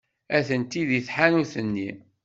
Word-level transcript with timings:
Atenti 0.37 0.81
deg 0.89 1.03
tḥanut-nni. 1.07 1.89